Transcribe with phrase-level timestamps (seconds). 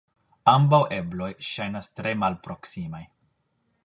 [0.53, 3.03] Ambaŭ ebloj ŝajnas tre malproksimaj.